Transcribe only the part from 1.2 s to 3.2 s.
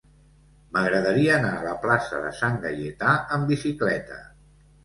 anar a la plaça de Sant Gaietà